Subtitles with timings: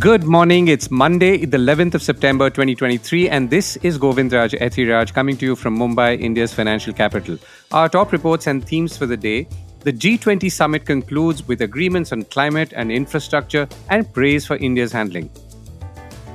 [0.00, 0.68] Good morning.
[0.68, 5.54] It's Monday, the 11th of September 2023, and this is Govindraj Ethiraj coming to you
[5.54, 7.36] from Mumbai, India's financial capital.
[7.70, 9.46] Our top reports and themes for the day.
[9.80, 15.28] The G20 summit concludes with agreements on climate and infrastructure and praise for India's handling.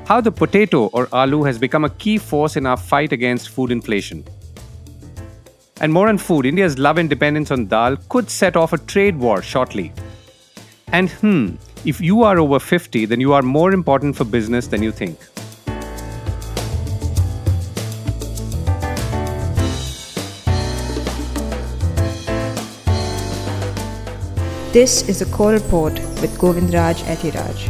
[0.05, 3.71] How the potato or aloo has become a key force in our fight against food
[3.71, 4.23] inflation.
[5.81, 9.17] And more on food, India's love and dependence on dal could set off a trade
[9.17, 9.91] war shortly.
[10.91, 11.55] And hmm,
[11.85, 15.19] if you are over 50, then you are more important for business than you think.
[24.73, 27.69] This is a core report with Govindraj Ethiraj.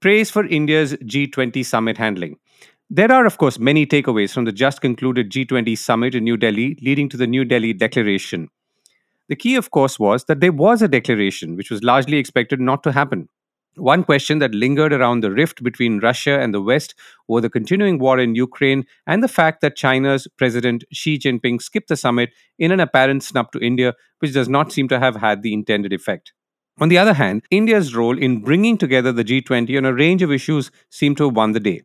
[0.00, 2.36] Praise for India's G20 summit handling.
[2.88, 6.78] There are, of course, many takeaways from the just concluded G20 summit in New Delhi,
[6.80, 8.48] leading to the New Delhi Declaration.
[9.28, 12.82] The key, of course, was that there was a declaration which was largely expected not
[12.84, 13.28] to happen.
[13.74, 16.94] One question that lingered around the rift between Russia and the West
[17.28, 21.88] over the continuing war in Ukraine and the fact that China's President Xi Jinping skipped
[21.88, 25.42] the summit in an apparent snub to India, which does not seem to have had
[25.42, 26.32] the intended effect.
[26.80, 30.32] On the other hand, India's role in bringing together the G20 on a range of
[30.32, 31.82] issues seemed to have won the day.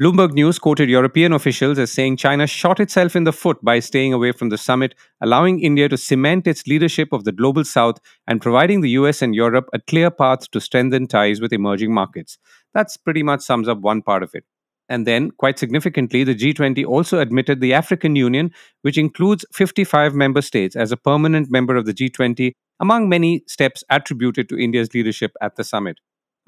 [0.00, 4.14] Bloomberg News quoted European officials as saying China shot itself in the foot by staying
[4.14, 8.40] away from the summit, allowing India to cement its leadership of the global south and
[8.40, 12.38] providing the US and Europe a clear path to strengthen ties with emerging markets.
[12.72, 14.44] That's pretty much sums up one part of it.
[14.88, 20.40] And then, quite significantly, the G20 also admitted the African Union, which includes 55 member
[20.40, 25.32] states, as a permanent member of the G20, among many steps attributed to India's leadership
[25.42, 25.98] at the summit.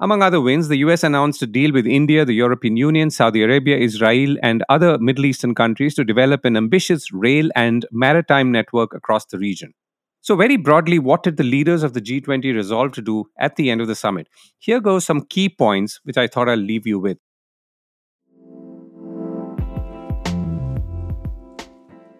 [0.03, 3.77] Among other wins, the US announced a deal with India, the European Union, Saudi Arabia,
[3.77, 9.25] Israel, and other Middle Eastern countries to develop an ambitious rail and maritime network across
[9.27, 9.73] the region.
[10.19, 13.71] So, very broadly, what did the leaders of the G20 resolve to do at the
[13.71, 14.27] end of the summit?
[14.57, 17.17] Here go some key points which I thought I'll leave you with.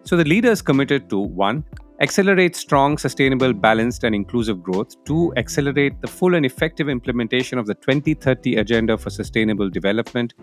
[0.04, 1.64] So, the leaders committed to one,
[2.04, 7.66] accelerate strong, sustainable, balanced, and inclusive growth, two, accelerate the full and effective implementation of
[7.66, 10.34] the 2030 Agenda for Sustainable Development,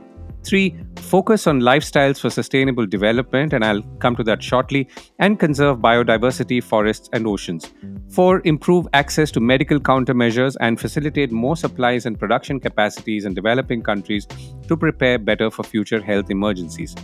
[0.44, 4.90] three, focus on lifestyles for sustainable development, and I'll come to that shortly,
[5.20, 7.72] and conserve biodiversity, forests, and oceans,
[8.10, 13.84] four, improve access to medical countermeasures and facilitate more supplies and production capacities in developing
[13.84, 14.26] countries
[14.68, 16.96] to prepare better for future health emergencies.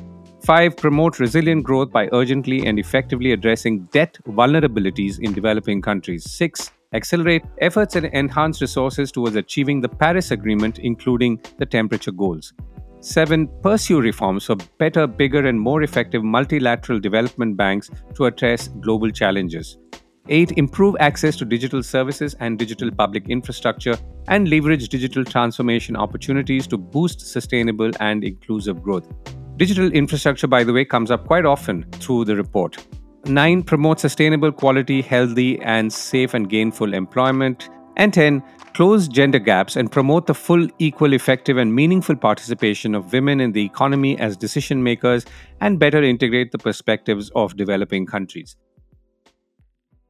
[0.47, 0.77] 5.
[0.77, 6.23] Promote resilient growth by urgently and effectively addressing debt vulnerabilities in developing countries.
[6.31, 6.71] 6.
[6.93, 12.53] Accelerate efforts and enhance resources towards achieving the Paris Agreement, including the temperature goals.
[13.01, 13.49] 7.
[13.61, 19.77] Pursue reforms for better, bigger, and more effective multilateral development banks to address global challenges.
[20.29, 20.53] 8.
[20.53, 23.97] Improve access to digital services and digital public infrastructure
[24.29, 29.09] and leverage digital transformation opportunities to boost sustainable and inclusive growth.
[29.57, 32.77] Digital infrastructure, by the way, comes up quite often through the report.
[33.25, 33.63] 9.
[33.63, 37.67] Promote sustainable, quality, healthy, and safe and gainful employment.
[37.95, 38.43] And 10.
[38.75, 43.51] Close gender gaps and promote the full, equal, effective, and meaningful participation of women in
[43.51, 45.25] the economy as decision makers
[45.59, 48.55] and better integrate the perspectives of developing countries.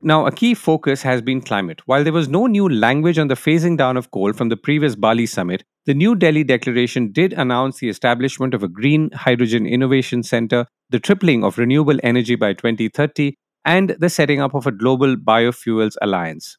[0.02, 1.82] Now, a key focus has been climate.
[1.88, 4.96] While there was no new language on the phasing down of coal from the previous
[4.96, 10.22] Bali summit, the New Delhi Declaration did announce the establishment of a Green Hydrogen Innovation
[10.22, 13.36] Center, the tripling of renewable energy by 2030,
[13.66, 16.58] and the setting up of a global biofuels alliance.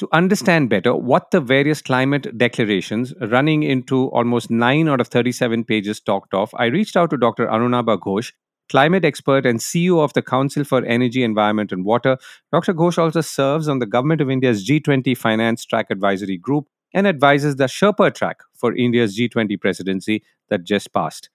[0.00, 5.62] To understand better what the various climate declarations, running into almost 9 out of 37
[5.64, 7.46] pages talked of, I reached out to Dr.
[7.46, 8.32] Arunabha Ghosh,
[8.72, 12.16] climate expert and CEO of the Council for Energy, Environment and Water.
[12.52, 12.72] Dr.
[12.72, 17.56] Ghosh also serves on the Government of India's G20 Finance Track Advisory Group and advises
[17.56, 21.28] the Sherpa track for India's G20 presidency that just passed.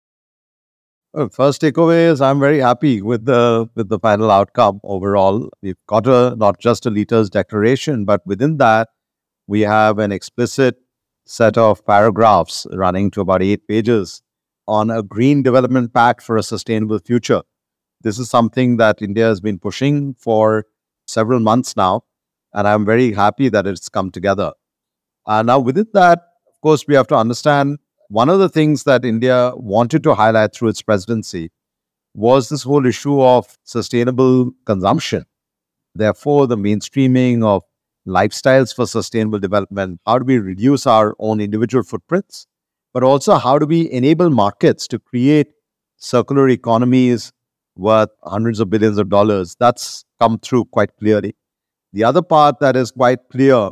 [1.31, 5.50] First takeaway is I'm very happy with the with the final outcome overall.
[5.62, 8.90] We've got a not just a leaders declaration, but within that
[9.47, 10.78] we have an explicit
[11.26, 14.22] set of paragraphs running to about eight pages
[14.67, 17.41] on a green development pact for a sustainable future.
[18.02, 20.66] This is something that India has been pushing for
[21.08, 22.03] several months now,
[22.53, 24.53] and I'm very happy that it's come together.
[25.25, 27.79] Uh, now, within that, of course, we have to understand
[28.09, 31.52] one of the things that India wanted to highlight through its presidency
[32.13, 35.25] was this whole issue of sustainable consumption.
[35.93, 37.63] Therefore, the mainstreaming of
[38.08, 39.99] lifestyles for sustainable development.
[40.05, 42.47] How do we reduce our own individual footprints?
[42.93, 45.47] But also how do we enable markets to create
[45.97, 47.31] circular economies
[47.75, 49.55] worth hundreds of billions of dollars?
[49.59, 51.35] That's come through quite clearly.
[51.93, 53.69] The other part that is quite clear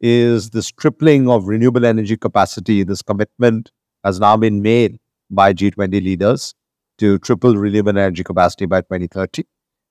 [0.00, 2.82] is this tripling of renewable energy capacity.
[2.82, 3.70] This commitment
[4.04, 4.98] has now been made
[5.30, 6.54] by G20 leaders
[6.98, 9.44] to triple renewable energy capacity by 2030.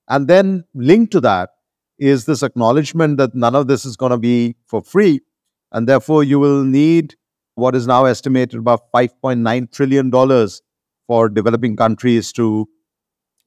[0.08, 1.50] And then linked to that
[1.98, 5.22] is this acknowledgement that none of this is going to be for free.
[5.72, 7.16] And therefore, you will need
[7.56, 10.12] what is now estimated about $5.9 trillion
[11.08, 12.68] for developing countries to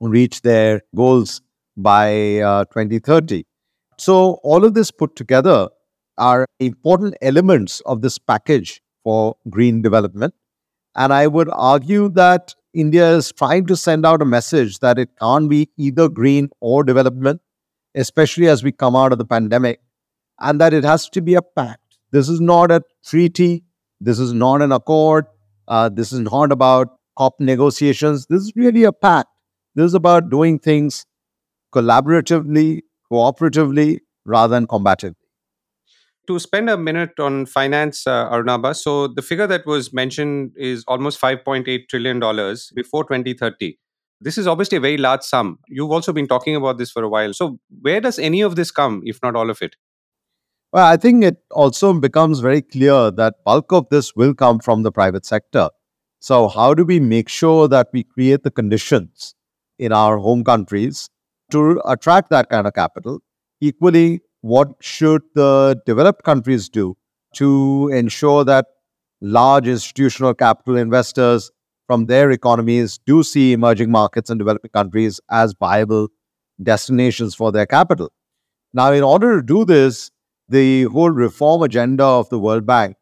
[0.01, 1.43] reach their goals
[1.77, 3.45] by uh, 2030.
[3.99, 5.69] So, all of this put together
[6.17, 10.35] are important elements of this package for green development.
[10.95, 15.11] And I would argue that India is trying to send out a message that it
[15.21, 17.41] can't be either green or development,
[17.95, 19.81] especially as we come out of the pandemic,
[20.41, 21.99] and that it has to be a pact.
[22.11, 23.65] This is not a treaty.
[24.01, 25.27] This is not an accord.
[25.67, 28.27] Uh, this is not about COP negotiations.
[28.27, 29.29] This is really a pact.
[29.75, 31.05] This is about doing things
[31.75, 35.15] collaboratively, cooperatively, rather than combatively
[36.29, 38.77] to spend a minute on finance, uh, Arunabha.
[38.77, 42.21] So the figure that was mentioned is almost $5.8 trillion
[42.75, 43.79] before 2030.
[44.21, 45.59] This is obviously a very large sum.
[45.69, 47.33] You've also been talking about this for a while.
[47.33, 49.75] So where does any of this come, if not all of it?
[50.73, 54.83] Well, I think it also becomes very clear that bulk of this will come from
[54.83, 55.71] the private sector.
[56.21, 59.35] So how do we make sure that we create the conditions
[59.79, 61.09] in our home countries
[61.53, 63.21] to attract that kind of capital?
[63.63, 66.97] Equally, what should the developed countries do
[67.37, 68.67] to ensure that
[69.23, 71.51] large institutional capital investors
[71.87, 76.09] from their economies do see emerging markets and developing countries as viable
[76.63, 78.13] destinations for their capital.
[78.75, 80.11] Now, in order to do this,
[80.49, 82.97] the whole reform agenda of the World Bank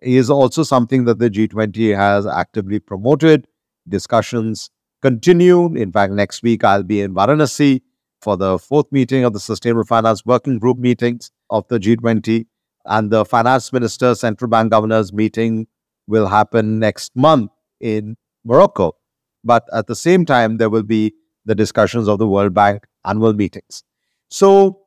[0.00, 3.46] is also something that the G20 has actively promoted.
[3.88, 4.70] Discussions
[5.02, 5.74] continue.
[5.74, 7.82] In fact, next week I'll be in Varanasi
[8.20, 12.46] for the fourth meeting of the Sustainable Finance Working Group meetings of the G20.
[12.86, 15.66] And the finance minister, central bank governors meeting
[16.06, 17.50] will happen next month
[17.80, 18.96] in Morocco.
[19.44, 21.14] But at the same time, there will be
[21.44, 23.84] the discussions of the World Bank annual meetings.
[24.28, 24.79] So,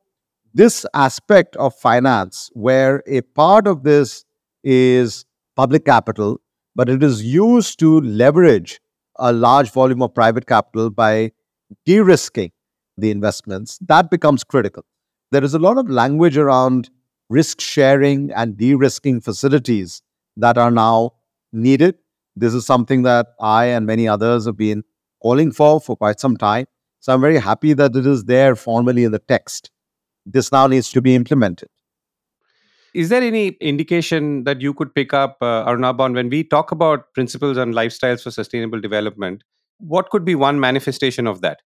[0.54, 4.24] this aspect of finance, where a part of this
[4.62, 6.40] is public capital,
[6.76, 8.80] but it is used to leverage
[9.16, 11.32] a large volume of private capital by
[11.84, 12.52] de risking
[12.96, 14.84] the investments, that becomes critical.
[15.32, 16.90] There is a lot of language around
[17.28, 20.02] risk sharing and de risking facilities
[20.36, 21.12] that are now
[21.52, 21.96] needed.
[22.36, 24.84] This is something that I and many others have been
[25.20, 26.66] calling for for quite some time.
[27.00, 29.70] So I'm very happy that it is there formally in the text.
[30.26, 31.68] This now needs to be implemented.
[32.94, 37.12] Is there any indication that you could pick up, uh, Arunabha, when we talk about
[37.12, 39.42] principles and lifestyles for sustainable development?
[39.78, 41.60] What could be one manifestation of that?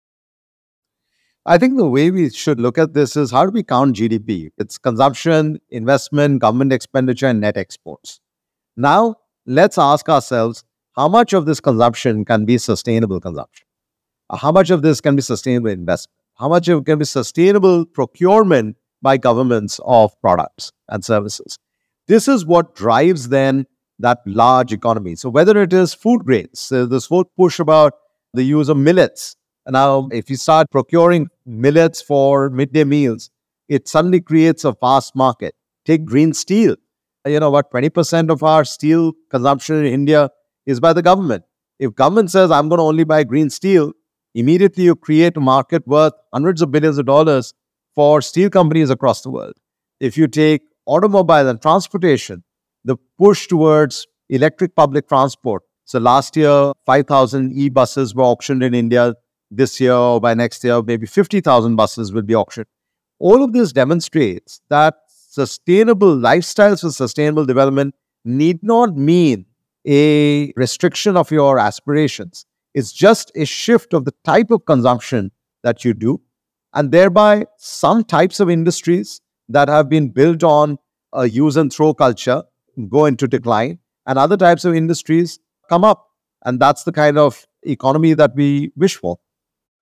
[1.44, 4.50] I think the way we should look at this is how do we count GDP?
[4.58, 8.20] It's consumption, investment, government expenditure, and net exports.
[8.76, 9.16] Now,
[9.46, 13.66] let's ask ourselves how much of this consumption can be sustainable consumption?
[14.30, 16.17] How much of this can be sustainable investment?
[16.38, 21.58] How much it can be sustainable procurement by governments of products and services?
[22.06, 23.66] This is what drives then
[23.98, 25.16] that large economy.
[25.16, 27.94] So, whether it is food grains, so this whole push about
[28.32, 29.36] the use of millets
[29.70, 33.30] now, if you start procuring millets for midday meals,
[33.68, 35.54] it suddenly creates a vast market.
[35.84, 36.76] Take green steel.
[37.26, 37.70] You know what?
[37.70, 40.30] 20% of our steel consumption in India
[40.64, 41.44] is by the government.
[41.78, 43.92] If government says, I'm going to only buy green steel,
[44.38, 47.52] immediately you create a market worth hundreds of billions of dollars
[47.94, 49.54] for steel companies across the world.
[50.00, 52.44] If you take automobile and transportation,
[52.84, 55.62] the push towards electric public transport.
[55.84, 59.14] So last year, 5,000 e-buses were auctioned in India
[59.50, 62.66] this year or by next year, maybe 50,000 buses will be auctioned.
[63.18, 69.46] All of this demonstrates that sustainable lifestyles for sustainable development need not mean
[69.86, 72.44] a restriction of your aspirations.
[72.78, 75.32] It's just a shift of the type of consumption
[75.62, 76.20] that you do.
[76.74, 80.78] And thereby, some types of industries that have been built on
[81.12, 82.42] a use and throw culture
[82.88, 86.06] go into decline, and other types of industries come up.
[86.44, 89.18] And that's the kind of economy that we wish for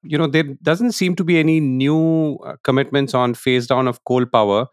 [0.02, 4.04] you know, there doesn't seem to be any new uh, commitments on phase down of
[4.04, 4.66] coal power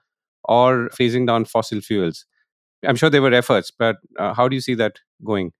[0.46, 2.25] or phasing down fossil fuels.
[2.86, 5.53] I'm sure there were efforts, but uh, how do you see that going?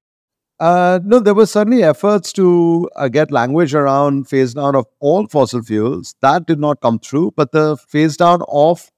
[0.64, 5.28] Uh, no, there were certainly efforts to uh, get language around phase down of all
[5.28, 6.16] fossil fuels.
[6.22, 8.90] That did not come through, but the phase down of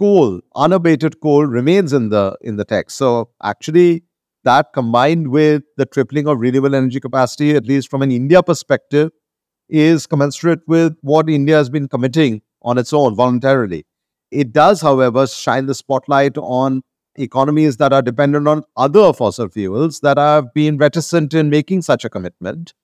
[0.00, 2.96] coal, unabated coal, remains in the in the text.
[2.96, 4.02] So actually,
[4.42, 9.12] that combined with the tripling of renewable energy capacity, at least from an India perspective,
[9.68, 13.86] is commensurate with what India has been committing on its own voluntarily.
[14.32, 16.82] It does, however, shine the spotlight on
[17.18, 22.04] economies that are dependent on other fossil fuels that have been reticent in making such
[22.04, 22.74] a commitment.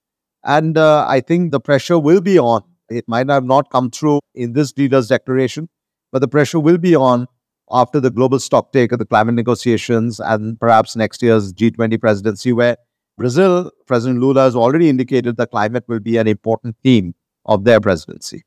[0.44, 2.62] And uh, I think the pressure will be on.
[2.90, 5.68] It might have not come through in this leader's declaration,
[6.10, 7.26] but the pressure will be on
[7.70, 12.52] after the global stock take of the climate negotiations and perhaps next year's G20 presidency,
[12.52, 12.76] where
[13.16, 17.14] Brazil, President Lula has already indicated that climate will be an important theme
[17.46, 18.42] of their presidency.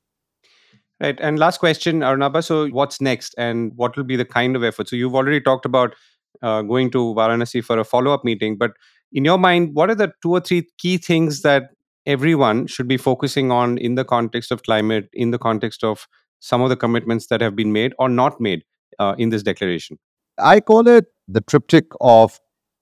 [1.01, 1.17] Right.
[1.19, 2.43] And last question, Arunabha.
[2.43, 4.87] So, what's next and what will be the kind of effort?
[4.87, 5.93] So, you've already talked about
[6.41, 8.71] uh, going to Varanasi for a follow up meeting, but
[9.11, 11.71] in your mind, what are the two or three key things that
[12.05, 16.07] everyone should be focusing on in the context of climate, in the context of
[16.39, 18.63] some of the commitments that have been made or not made
[18.99, 19.97] uh, in this declaration?
[20.37, 22.39] I call it the triptych of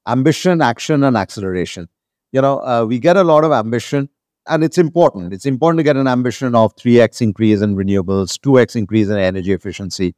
[0.08, 1.88] ambition, action, and acceleration.
[2.32, 4.10] You know, uh, we get a lot of ambition,
[4.47, 5.33] and it's important.
[5.33, 9.53] It's important to get an ambition of 3x increase in renewables, 2x increase in energy
[9.53, 10.15] efficiency.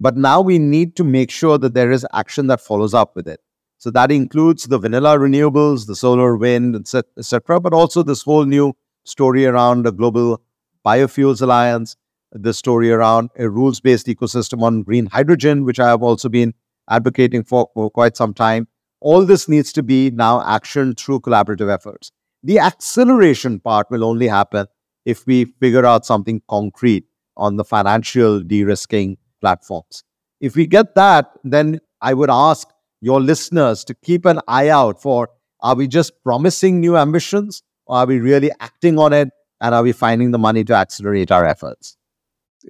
[0.00, 3.26] But now we need to make sure that there is action that follows up with
[3.26, 3.40] it.
[3.78, 8.74] So that includes the vanilla renewables, the solar, wind, etc., but also this whole new
[9.04, 10.42] story around the global
[10.84, 11.96] biofuels alliance,
[12.32, 16.54] the story around a rules-based ecosystem on green hydrogen, which I have also been
[16.90, 18.66] advocating for for quite some time.
[19.00, 22.10] All this needs to be now action through collaborative efforts.
[22.42, 24.66] The acceleration part will only happen
[25.04, 27.04] if we figure out something concrete
[27.36, 30.04] on the financial de risking platforms.
[30.40, 32.68] If we get that, then I would ask
[33.00, 35.30] your listeners to keep an eye out for
[35.60, 39.30] are we just promising new ambitions or are we really acting on it
[39.60, 41.96] and are we finding the money to accelerate our efforts?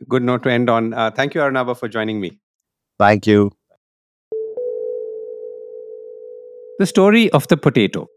[0.09, 0.95] Good note to end on.
[0.95, 2.41] Uh, thank you, Arunabha, for joining me.
[2.99, 3.53] Thank you.
[6.79, 8.09] The story of the potato.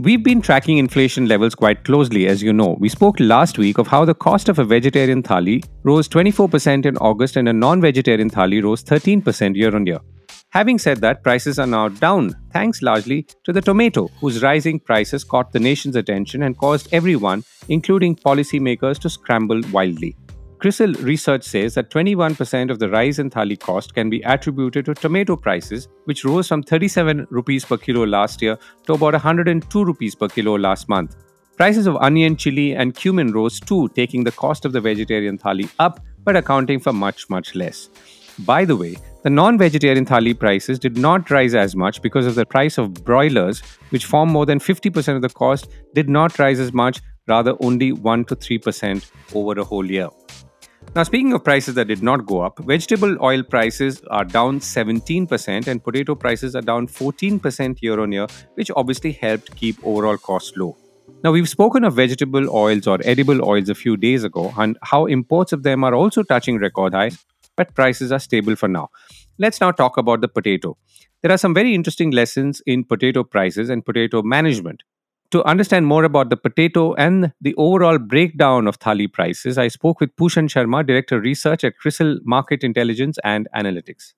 [0.00, 2.76] We've been tracking inflation levels quite closely, as you know.
[2.78, 6.96] We spoke last week of how the cost of a vegetarian thali rose 24% in
[6.98, 9.98] August and a non vegetarian thali rose 13% year on year.
[10.50, 15.24] Having said that, prices are now down, thanks largely to the tomato, whose rising prices
[15.24, 20.16] caught the nation's attention and caused everyone, including policymakers, to scramble wildly.
[20.58, 24.94] CRISIL research says that 21% of the rise in thali cost can be attributed to
[24.94, 30.16] tomato prices, which rose from 37 rupees per kilo last year to about 102 rupees
[30.16, 31.14] per kilo last month.
[31.56, 35.70] Prices of onion, chili, and cumin rose too, taking the cost of the vegetarian thali
[35.78, 37.88] up but accounting for much, much less.
[38.40, 42.34] By the way, the non vegetarian thali prices did not rise as much because of
[42.34, 43.60] the price of broilers,
[43.90, 47.92] which form more than 50% of the cost, did not rise as much, rather, only
[47.92, 50.08] 1 to 3% over a whole year.
[50.96, 55.66] Now, speaking of prices that did not go up, vegetable oil prices are down 17%
[55.66, 60.56] and potato prices are down 14% year on year, which obviously helped keep overall costs
[60.56, 60.76] low.
[61.22, 65.06] Now, we've spoken of vegetable oils or edible oils a few days ago and how
[65.06, 67.24] imports of them are also touching record highs,
[67.56, 68.88] but prices are stable for now.
[69.38, 70.76] Let's now talk about the potato.
[71.22, 74.82] There are some very interesting lessons in potato prices and potato management.
[75.32, 80.00] To understand more about the potato and the overall breakdown of thali prices, I spoke
[80.00, 84.14] with Pushan Sharma, Director Research at CRISIL Market Intelligence and Analytics.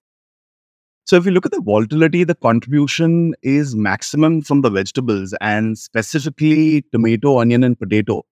[1.06, 5.76] So, if you look at the volatility, the contribution is maximum from the vegetables and
[5.76, 8.24] specifically tomato, onion, and potato.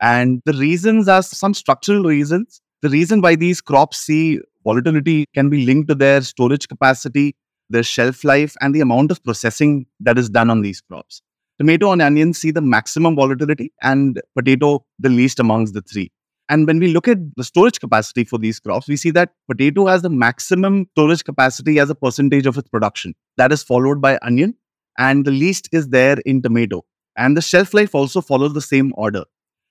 [0.00, 2.60] And the reasons are some structural reasons.
[2.82, 7.36] The reason why these crops see volatility can be linked to their storage capacity,
[7.70, 11.22] their shelf life, and the amount of processing that is done on these crops.
[11.58, 16.12] Tomato and onion see the maximum volatility and potato the least amongst the three.
[16.48, 19.86] And when we look at the storage capacity for these crops, we see that potato
[19.86, 23.14] has the maximum storage capacity as a percentage of its production.
[23.36, 24.54] That is followed by onion,
[24.96, 26.84] and the least is there in tomato.
[27.16, 29.24] And the shelf life also follows the same order.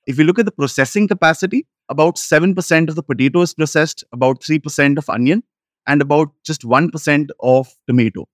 [0.06, 4.42] If you look at the processing capacity, about 7% of the potato is processed, about
[4.42, 5.44] 3% of onion,
[5.88, 8.28] and about just 1% of tomato.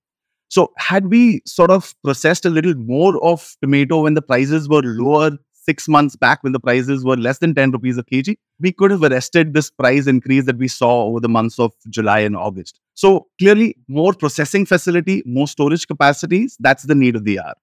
[0.54, 4.82] So, had we sort of processed a little more of tomato when the prices were
[4.82, 8.70] lower six months back, when the prices were less than 10 rupees a kg, we
[8.70, 12.36] could have arrested this price increase that we saw over the months of July and
[12.36, 12.78] August.
[12.94, 17.54] So, clearly, more processing facility, more storage capacities, that's the need of the hour.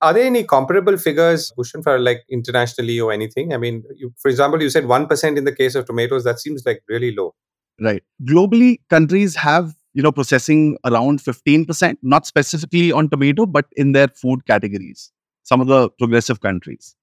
[0.00, 3.54] Are there any comparable figures, Pushan, for like internationally or anything?
[3.54, 6.24] I mean, you, for example, you said 1% in the case of tomatoes.
[6.24, 7.32] That seems like really low.
[7.80, 8.02] Right.
[8.24, 14.08] Globally, countries have you know, processing around 15%, not specifically on tomato, but in their
[14.08, 15.10] food categories,
[15.42, 16.94] some of the progressive countries.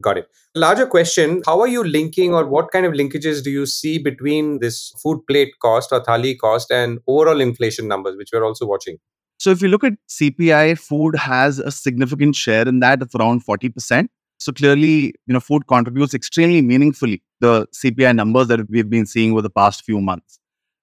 [0.00, 0.28] Got it.
[0.56, 4.58] Larger question How are you linking, or what kind of linkages do you see between
[4.58, 8.98] this food plate cost or thali cost and overall inflation numbers, which we're also watching?
[9.38, 13.44] So, if you look at CPI, food has a significant share in that of around
[13.44, 14.08] 40%.
[14.38, 19.32] So, clearly, you know, food contributes extremely meaningfully the CPI numbers that we've been seeing
[19.32, 20.40] over the past few months.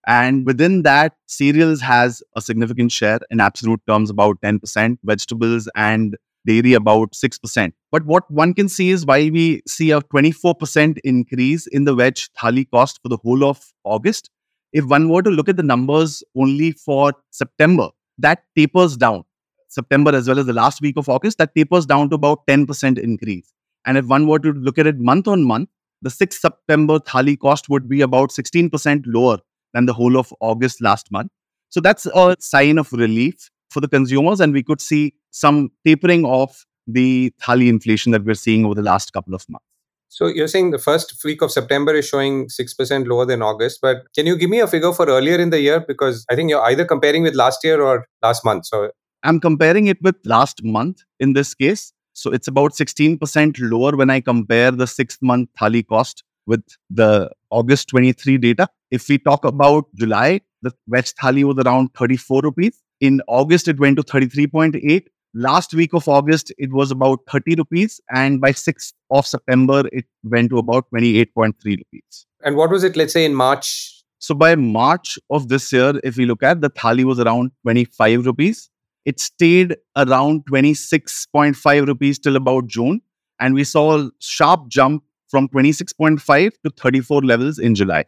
[0.08, 6.18] And within that, cereals has a significant share in absolute terms, about 10%, vegetables and
[6.48, 7.74] dairy about 6%.
[7.92, 12.16] But what one can see is why we see a 24% increase in the veg
[12.40, 14.30] thali cost for the whole of August.
[14.74, 19.24] If one were to look at the numbers only for September, that tapers down.
[19.68, 22.98] September as well as the last week of August, that tapers down to about 10%
[22.98, 23.54] increase.
[23.86, 25.70] And if one were to look at it month on month,
[26.02, 29.38] the 6th September thali cost would be about 16% lower
[29.74, 31.32] than the whole of August last month.
[31.70, 36.26] So that's a sign of relief for the consumers, and we could see some tapering
[36.26, 39.66] off the thali inflation that we're seeing over the last couple of months.
[40.10, 44.04] So you're saying the first week of September is showing 6% lower than August, but
[44.14, 45.80] can you give me a figure for earlier in the year?
[45.80, 48.66] Because I think you're either comparing with last year or last month.
[48.66, 48.92] So
[49.24, 51.94] I'm comparing it with last month in this case.
[52.12, 57.30] So it's about 16% lower when I compare the six month thali cost with the
[57.50, 58.68] August 23 data.
[58.90, 62.82] If we talk about July, the veg thali was around 34 rupees.
[63.00, 65.06] In August, it went to 33.8.
[65.34, 68.02] Last week of August, it was about 30 rupees.
[68.10, 72.26] And by 6th of September, it went to about 28.3 rupees.
[72.44, 74.04] And what was it, let's say, in March?
[74.20, 78.26] So by March of this year, if we look at the thali was around 25
[78.26, 78.70] rupees
[79.06, 83.02] it stayed around 26.5 rupees till about June.
[83.40, 88.04] And we saw a sharp jump from 26.5 to 34 levels in July.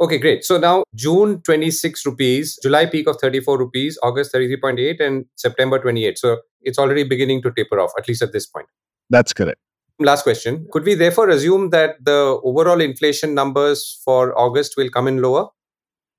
[0.00, 0.44] Okay, great.
[0.44, 6.16] So now June 26 rupees, July peak of 34 rupees, August 33.8, and September 28.
[6.16, 8.66] So it's already beginning to taper off, at least at this point.
[9.10, 9.58] That's correct.
[9.98, 10.66] Last question.
[10.72, 15.48] Could we therefore assume that the overall inflation numbers for August will come in lower?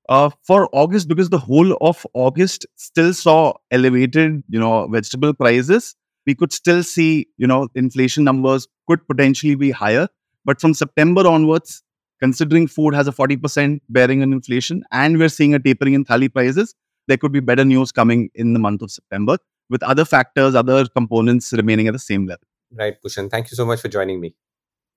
[0.08, 5.94] uh, for August because the whole of August still saw elevated, you know, vegetable prices.
[6.26, 10.08] We could still see, you know, inflation numbers could potentially be higher.
[10.44, 11.82] But from September onwards,
[12.20, 16.32] considering food has a 40% bearing on inflation and we're seeing a tapering in thali
[16.32, 16.74] prices,
[17.08, 19.38] there could be better news coming in the month of September
[19.70, 22.46] with other factors, other components remaining at the same level.
[22.72, 23.30] Right, Pushan.
[23.30, 24.34] Thank you so much for joining me.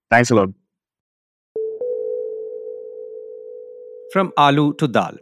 [0.10, 0.50] Thanks a lot.
[4.16, 5.18] from Aloo to dal.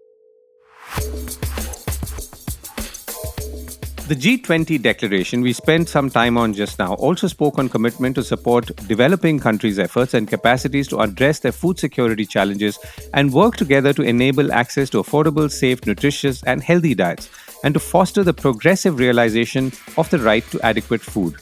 [4.06, 8.24] The G20 declaration we spent some time on just now also spoke on commitment to
[8.24, 12.78] support developing countries' efforts and capacities to address their food security challenges
[13.14, 17.30] and work together to enable access to affordable, safe, nutritious, and healthy diets,
[17.64, 21.36] and to foster the progressive realization of the right to adequate food.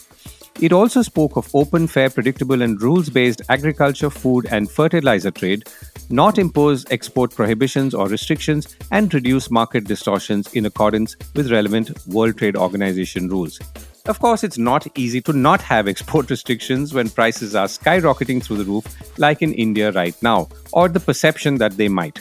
[0.60, 5.68] It also spoke of open, fair, predictable, and rules based agriculture, food, and fertilizer trade,
[6.10, 12.38] not impose export prohibitions or restrictions, and reduce market distortions in accordance with relevant World
[12.38, 13.60] Trade Organization rules.
[14.08, 18.58] Of course, it's not easy to not have export restrictions when prices are skyrocketing through
[18.58, 18.86] the roof,
[19.18, 22.20] like in India right now, or the perception that they might.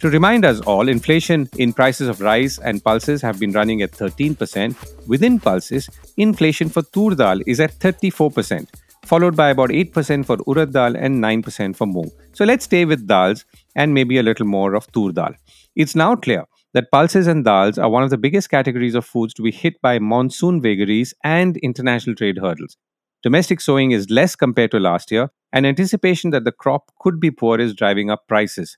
[0.00, 3.90] To remind us all, inflation in prices of rice and pulses have been running at
[3.90, 5.08] 13%.
[5.08, 8.68] Within pulses, inflation for tur dal is at 34%,
[9.04, 12.12] followed by about 8% for urad dal and 9% for moong.
[12.32, 15.34] So let's stay with dals and maybe a little more of tur dal.
[15.74, 19.34] It's now clear that pulses and dals are one of the biggest categories of foods
[19.34, 22.76] to be hit by monsoon vagaries and international trade hurdles.
[23.24, 27.32] Domestic sowing is less compared to last year, and anticipation that the crop could be
[27.32, 28.76] poor is driving up prices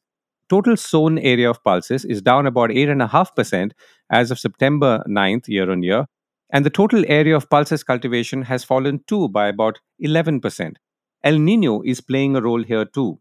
[0.50, 3.70] total sown area of pulses is down about 8.5%
[4.10, 6.06] as of September 9th year on year,
[6.52, 10.76] and the total area of pulses cultivation has fallen too by about 11%.
[11.22, 13.20] El Nino is playing a role here too.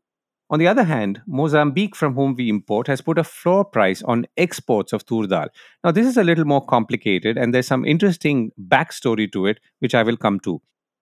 [0.51, 4.25] On the other hand, Mozambique, from whom we import, has put a floor price on
[4.35, 5.49] exports of tur dal.
[5.83, 9.93] Now, this is a little more complicated, and there's some interesting backstory to it, which
[9.93, 10.59] I will come to.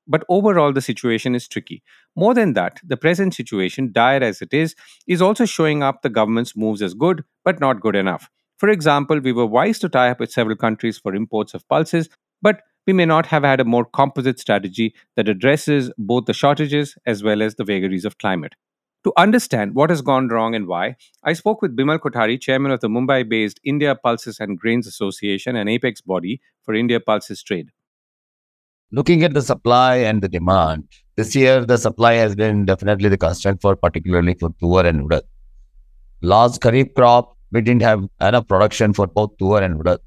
[0.07, 1.83] But overall, the situation is tricky.
[2.15, 6.09] More than that, the present situation, dire as it is, is also showing up the
[6.09, 8.29] government's moves as good, but not good enough.
[8.57, 12.09] For example, we were wise to tie up with several countries for imports of pulses,
[12.41, 16.95] but we may not have had a more composite strategy that addresses both the shortages
[17.05, 18.53] as well as the vagaries of climate.
[19.03, 22.79] To understand what has gone wrong and why, I spoke with Bimal Kothari, chairman of
[22.79, 27.71] the Mumbai based India Pulses and Grains Association, an apex body for India Pulses trade.
[28.89, 33.17] Looking at the supply and the demand, this year the supply has been definitely the
[33.17, 35.23] constraint for particularly for tur and urad.
[36.21, 39.97] Last kharif crop, we didn't have enough production for both tur and urad.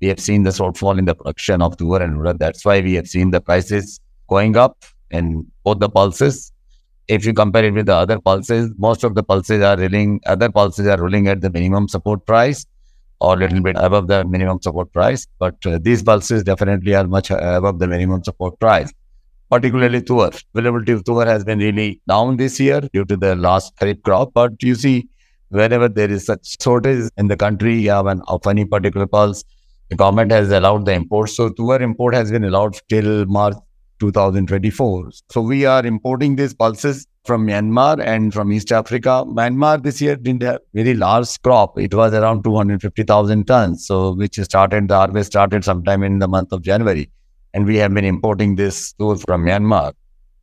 [0.00, 2.38] We have seen the shortfall in the production of tur and urad.
[2.38, 6.52] That's why we have seen the prices going up in both the pulses.
[7.08, 10.22] If you compare it with the other pulses, most of the pulses are rolling.
[10.24, 12.64] other pulses are rolling at the minimum support price
[13.22, 15.26] or a little bit above the minimum support price.
[15.44, 18.92] But uh, these pulses definitely are much above the minimum support price.
[19.52, 20.30] particularly tuar.
[20.54, 24.30] Availability of tuar has been really down this year due to the last kharif crop.
[24.38, 24.94] But you see,
[25.60, 29.44] whenever there is such shortage in the country, have an, of any particular pulse,
[29.90, 31.28] the government has allowed the import.
[31.28, 33.58] So tuar import has been allowed till March
[34.02, 35.10] 2024.
[35.30, 39.24] So we are importing these pulses from Myanmar and from East Africa.
[39.28, 41.78] Myanmar this year didn't have very large crop.
[41.78, 43.86] It was around 250,000 tons.
[43.86, 47.10] So which started, the harvest started sometime in the month of January.
[47.54, 49.92] And we have been importing this tools from Myanmar.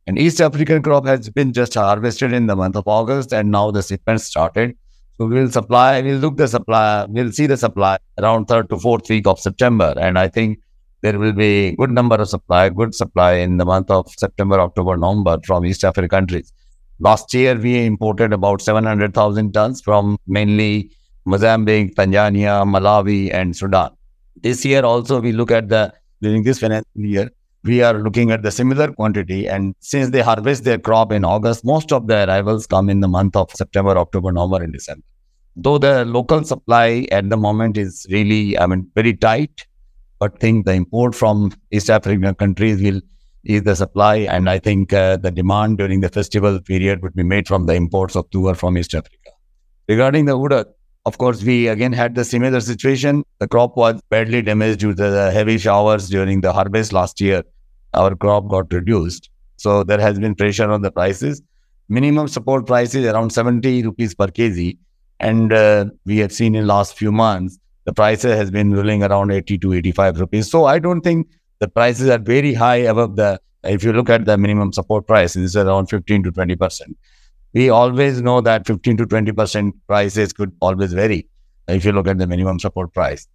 [0.06, 3.70] And East African crop has been just harvested in the month of August and now
[3.70, 4.74] the shipment started.
[5.18, 9.10] So we'll supply, we'll look the supply, we'll see the supply around third to fourth
[9.10, 9.92] week of September.
[10.00, 10.60] And I think
[11.02, 14.96] there will be good number of supply, good supply in the month of September, October,
[14.96, 16.52] November from East African countries.
[16.98, 20.90] Last year, we imported about 700,000 tons from mainly
[21.24, 23.90] Mozambique, Tanzania, Malawi, and Sudan.
[24.36, 27.30] This year also, we look at the, during this financial year,
[27.64, 29.48] we are looking at the similar quantity.
[29.48, 33.08] And since they harvest their crop in August, most of the arrivals come in the
[33.08, 35.04] month of September, October, November, and December
[35.56, 39.66] though the local supply at the moment is really, I mean, very tight,
[40.20, 43.00] but think the import from East African countries will
[43.44, 44.16] ease the supply.
[44.16, 47.74] And I think uh, the demand during the festival period would be made from the
[47.74, 49.30] imports of tuar from East Africa.
[49.88, 50.66] Regarding the urad,
[51.06, 53.24] of course, we again had the similar situation.
[53.38, 57.42] The crop was badly damaged due to the heavy showers during the harvest last year.
[57.94, 59.30] Our crop got reduced.
[59.56, 61.42] So there has been pressure on the prices.
[61.88, 64.76] Minimum support price is around 70 rupees per kg
[65.18, 67.58] and uh, we have seen in last few months,
[67.90, 70.48] the prices has been ruling around 80 to 85 rupees.
[70.48, 71.26] So I don't think
[71.58, 75.34] the prices are very high above the, if you look at the minimum support price,
[75.34, 76.94] it's around 15 to 20%.
[77.52, 81.26] We always know that 15 to 20% prices could always vary
[81.66, 83.26] if you look at the minimum support price.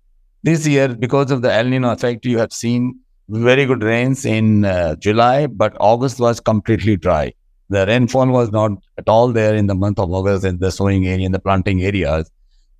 [0.43, 4.63] This year, because of the El Nino effect, you have seen very good rains in
[4.63, 7.33] uh, July, but August was completely dry.
[7.69, 11.07] The rainfall was not at all there in the month of August in the sowing
[11.07, 12.31] area, in the planting areas.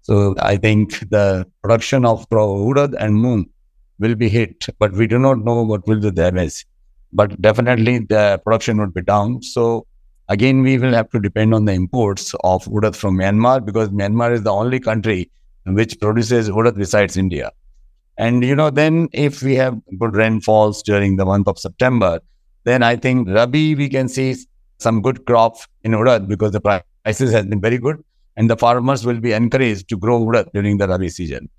[0.07, 3.45] So I think the production of urad and moong
[3.97, 6.63] will be hit, but we do not know what will be the damage.
[7.11, 9.41] But definitely the production would be down.
[9.41, 9.87] So
[10.29, 14.31] again, we will have to depend on the imports of urad from Myanmar because Myanmar
[14.31, 15.31] is the only country
[15.65, 17.51] which produces urad besides India.
[18.19, 22.19] And you know, then if we have good rainfalls during the month of September,
[22.63, 24.35] then I think Rabi we can see
[24.77, 28.03] some good crops in urad because the prices has been very good
[28.38, 31.50] and the farmers will be encouraged to grow during the rabi season.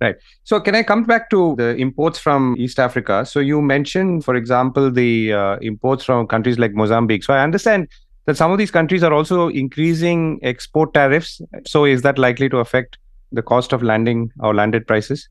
[0.00, 0.16] Right.
[0.44, 3.26] So can i come back to the imports from east africa?
[3.26, 7.22] So you mentioned for example the uh, imports from countries like mozambique.
[7.22, 7.88] So i understand
[8.24, 11.42] that some of these countries are also increasing export tariffs.
[11.66, 12.96] So is that likely to affect
[13.32, 15.28] the cost of landing or landed prices?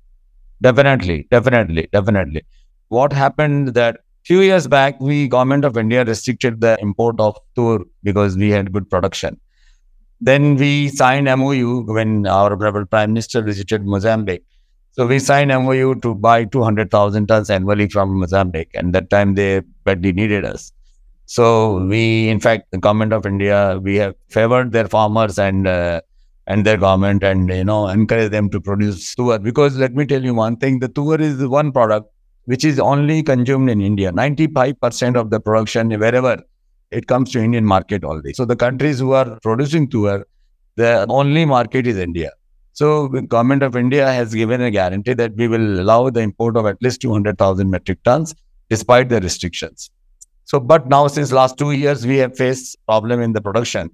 [0.61, 2.43] Definitely definitely definitely.
[2.89, 7.79] What happened that few years back, we government of India restricted the import of tur
[8.03, 9.39] because we had good production.
[10.21, 12.55] Then we signed MOU when our
[12.85, 14.43] prime minister visited Mozambique.
[14.91, 19.61] So we signed MOU to buy 200,000 tons annually from Mozambique, and that time they
[19.85, 20.73] badly needed us.
[21.25, 26.01] So we, in fact, the government of India, we have favored their farmers and uh,
[26.47, 29.37] and their government, and you know, encourage them to produce tur.
[29.37, 32.11] Because let me tell you one thing: the tur is one product
[32.45, 34.11] which is only consumed in India.
[34.11, 36.43] 95% of the production, wherever
[36.91, 38.33] it comes to Indian market only.
[38.33, 40.23] So the countries who are producing tuar,
[40.75, 42.31] the only market is India.
[42.73, 46.55] So the government of India has given a guarantee that we will allow the import
[46.55, 48.35] of at least 200,000 metric tons
[48.69, 49.91] despite the restrictions.
[50.45, 53.91] So, but now since last two years, we have faced problem in the production.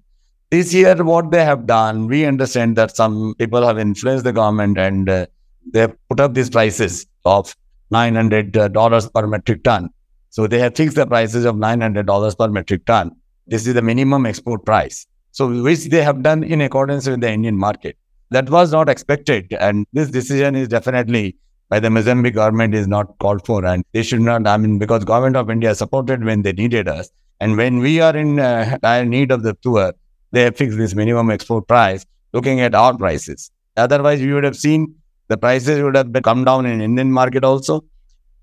[0.51, 4.77] This year, what they have done, we understand that some people have influenced the government
[4.77, 5.25] and uh,
[5.73, 7.55] they have put up these prices of
[7.91, 9.89] $900 per metric ton.
[10.35, 13.15] So they have fixed the prices of $900 per metric ton.
[13.47, 15.07] This is the minimum export price.
[15.31, 17.97] So which they have done in accordance with the Indian market.
[18.31, 19.53] That was not expected.
[19.57, 21.37] And this decision is definitely
[21.69, 23.63] by the Mozambique government is not called for.
[23.63, 27.09] And they should not, I mean, because government of India supported when they needed us.
[27.39, 29.93] And when we are in uh, need of the tur,
[30.33, 33.51] they have fixed this minimum export price looking at our prices.
[33.77, 34.95] Otherwise, we would have seen
[35.29, 37.85] the prices would have come down in Indian market also.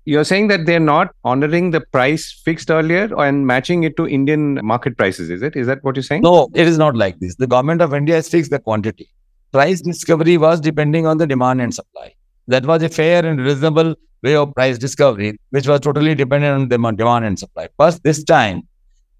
[0.05, 4.59] You're saying that they're not honoring the price fixed earlier and matching it to Indian
[4.65, 5.55] market prices, is it?
[5.55, 6.23] Is that what you're saying?
[6.23, 7.35] No, it is not like this.
[7.35, 9.09] The government of India has fixed the quantity.
[9.53, 12.13] Price discovery was depending on the demand and supply.
[12.47, 16.67] That was a fair and reasonable way of price discovery, which was totally dependent on
[16.67, 17.69] the demand and supply.
[17.77, 18.63] But this time,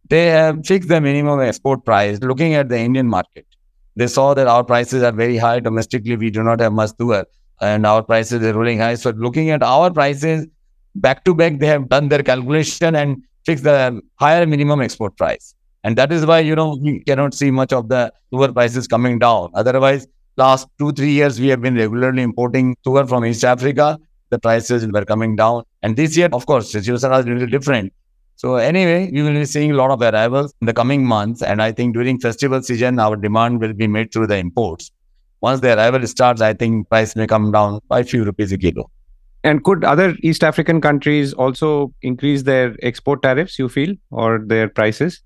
[0.09, 3.45] they have fixed the minimum export price looking at the Indian market.
[3.95, 6.17] They saw that our prices are very high domestically.
[6.17, 7.23] We do not have much tuar
[7.61, 8.95] and our prices are rolling high.
[8.95, 10.47] So looking at our prices
[10.95, 15.55] back to back, they have done their calculation and fix the higher minimum export price.
[15.83, 19.19] And that is why, you know, we cannot see much of the tuar prices coming
[19.19, 19.51] down.
[19.53, 23.99] Otherwise, last two, three years, we have been regularly importing tuar from East Africa.
[24.29, 25.63] The prices were coming down.
[25.81, 27.91] And this year, of course, situation is a little different.
[28.35, 31.41] So anyway, we will be seeing a lot of arrivals in the coming months.
[31.41, 34.91] And I think during festival season, our demand will be made through the imports.
[35.41, 38.57] Once the arrival starts, I think price may come down by a few rupees a
[38.57, 38.89] kilo.
[39.43, 44.69] And could other East African countries also increase their export tariffs, you feel, or their
[44.69, 45.21] prices?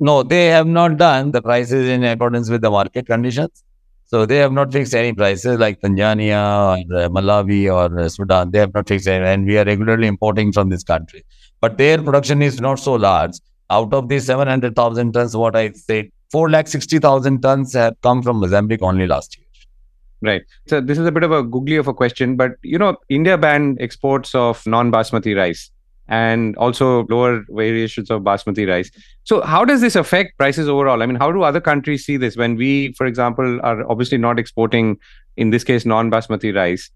[0.00, 3.62] No, they have not done the prices in accordance with the market conditions.
[4.06, 8.50] So they have not fixed any prices like Tanzania or uh, Malawi or uh, Sudan.
[8.50, 11.24] They have not fixed any, and we are regularly importing from this country.
[11.60, 13.34] But their production is not so large.
[13.70, 19.06] Out of the 700,000 tons, what I said, 4,60,000 tons have come from Mozambique only
[19.06, 19.46] last year.
[20.22, 20.42] Right.
[20.66, 23.38] So this is a bit of a googly of a question, but you know, India
[23.38, 25.70] banned exports of non-basmati rice
[26.08, 28.90] and also lower variations of basmati rice.
[29.24, 31.02] So how does this affect prices overall?
[31.02, 34.38] I mean, how do other countries see this when we, for example, are obviously not
[34.38, 34.98] exporting,
[35.36, 36.90] in this case, non-basmati rice?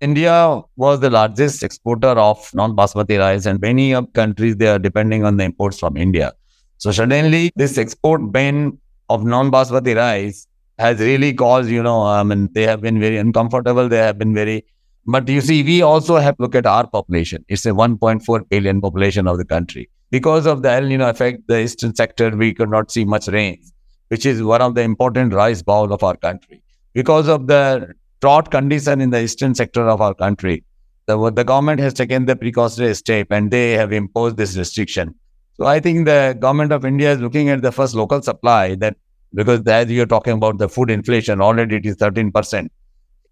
[0.00, 5.24] India was the largest exporter of non-basmati rice, and many of countries they are depending
[5.24, 6.32] on the imports from India.
[6.78, 8.78] So suddenly, this export ban
[9.08, 10.46] of non-basmati rice
[10.80, 13.88] has really caused, you know, I mean, they have been very uncomfortable.
[13.88, 14.64] They have been very,
[15.06, 17.44] but you see, we also have to look at our population.
[17.48, 19.90] It's a 1.4 billion population of the country.
[20.10, 23.60] Because of the El Nino effect, the eastern sector, we could not see much rain,
[24.08, 26.62] which is one of the important rice bowl of our country.
[26.94, 30.64] Because of the drought condition in the eastern sector of our country,
[31.06, 35.14] the, the government has taken the precautionary step and they have imposed this restriction.
[35.54, 38.96] So I think the government of India is looking at the first local supply that
[39.34, 42.68] because as you're talking about the food inflation, already it is 13%.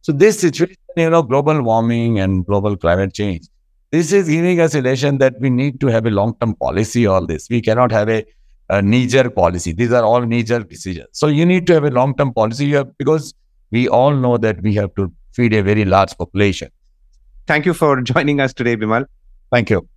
[0.02, 3.46] So this situation, you know, global warming and global climate change,
[3.90, 7.26] this is giving us a lesson that we need to have a long-term policy all
[7.26, 7.48] this.
[7.50, 8.24] We cannot have a,
[8.68, 9.72] a knee-jerk policy.
[9.72, 11.08] These are all knee-jerk decisions.
[11.12, 13.34] So you need to have a long-term policy because
[13.70, 16.70] we all know that we have to feed a very large population.
[17.46, 19.06] Thank you for joining us today, Bimal.
[19.50, 19.88] Thank you.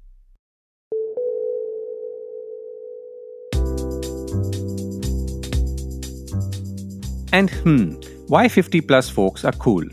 [7.33, 7.93] And hmm,
[8.27, 9.83] why 50 plus folks are cool.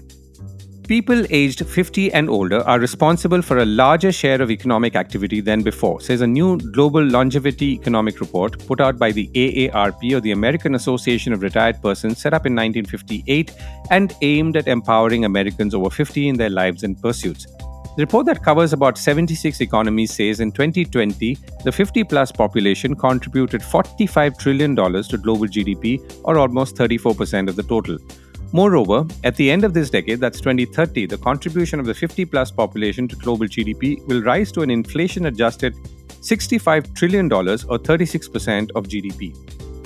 [0.88, 5.62] People aged 50 and older are responsible for a larger share of economic activity than
[5.62, 10.32] before, says a new global longevity economic report put out by the AARP or the
[10.32, 13.52] American Association of Retired Persons, set up in 1958
[13.90, 17.46] and aimed at empowering Americans over 50 in their lives and pursuits.
[17.98, 23.60] The report that covers about 76 economies says in 2020, the 50 plus population contributed
[23.60, 27.98] $45 trillion to global GDP, or almost 34% of the total.
[28.52, 32.52] Moreover, at the end of this decade, that's 2030, the contribution of the 50 plus
[32.52, 35.74] population to global GDP will rise to an inflation adjusted
[36.20, 39.34] $65 trillion, or 36% of GDP.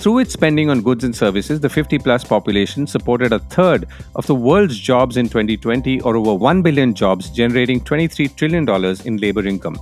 [0.03, 4.27] Through its spending on goods and services, the 50 plus population supported a third of
[4.27, 8.67] the world's jobs in 2020, or over 1 billion jobs, generating $23 trillion
[9.05, 9.77] in labor income.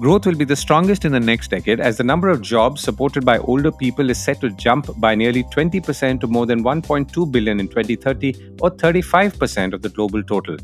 [0.00, 3.24] Growth will be the strongest in the next decade as the number of jobs supported
[3.24, 7.60] by older people is set to jump by nearly 20% to more than 1.2 billion
[7.60, 10.56] in 2030, or 35% of the global total.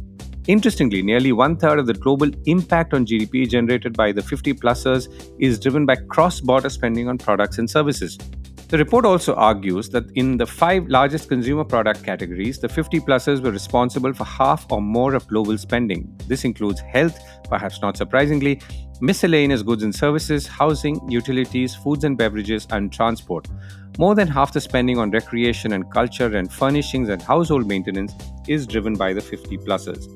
[0.48, 5.06] Interestingly, nearly one third of the global impact on GDP generated by the 50 plusers
[5.38, 8.18] is driven by cross border spending on products and services.
[8.68, 13.42] The report also argues that in the five largest consumer product categories, the 50 pluses
[13.42, 16.14] were responsible for half or more of global spending.
[16.26, 18.60] This includes health, perhaps not surprisingly,
[19.00, 23.48] miscellaneous goods and services, housing, utilities, foods and beverages, and transport.
[23.96, 28.12] More than half the spending on recreation and culture and furnishings and household maintenance
[28.48, 30.08] is driven by the 50 pluses.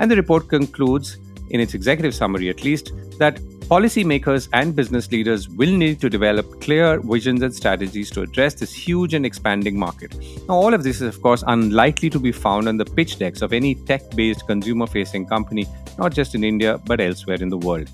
[0.00, 1.16] And the report concludes,
[1.50, 3.38] in its executive summary at least, that
[3.70, 8.74] Policymakers and business leaders will need to develop clear visions and strategies to address this
[8.74, 10.12] huge and expanding market.
[10.48, 13.42] Now, all of this is, of course, unlikely to be found on the pitch decks
[13.42, 17.58] of any tech based consumer facing company, not just in India, but elsewhere in the
[17.58, 17.88] world.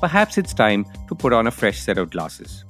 [0.00, 2.64] Perhaps it's time to put on a fresh set of glasses.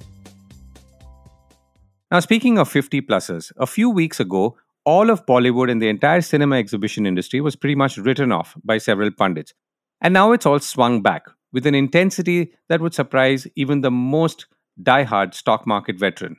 [2.11, 6.19] Now, speaking of 50 pluses, a few weeks ago, all of Bollywood and the entire
[6.19, 9.53] cinema exhibition industry was pretty much written off by several pundits.
[10.01, 14.45] And now it's all swung back with an intensity that would surprise even the most
[14.81, 16.37] die-hard stock market veteran.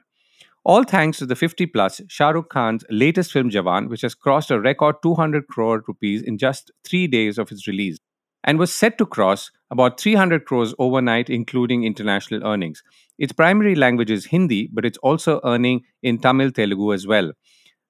[0.64, 4.50] All thanks to the 50 plus Shah Rukh Khan's latest film Jawan, which has crossed
[4.50, 7.96] a record 200 crore rupees in just three days of its release
[8.44, 12.82] and was set to cross about 300 crores overnight, including international earnings.
[13.18, 17.32] Its primary language is Hindi, but it's also earning in Tamil Telugu as well.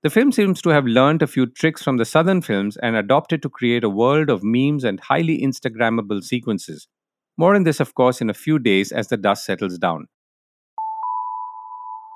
[0.02, 3.42] The film seems to have learned a few tricks from the southern films and adopted
[3.42, 6.88] to create a world of memes and highly Instagrammable sequences.
[7.36, 10.06] More on this, of course, in a few days as the dust settles down.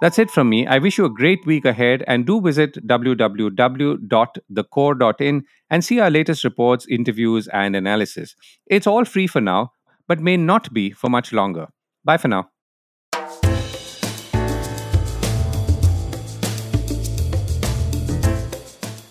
[0.00, 0.66] That's it from me.
[0.66, 6.44] I wish you a great week ahead and do visit www.thecore.in and see our latest
[6.44, 8.37] reports, interviews, and analysis.
[8.66, 9.72] It's all free for now,
[10.07, 11.68] but may not be for much longer.
[12.05, 12.50] Bye for now.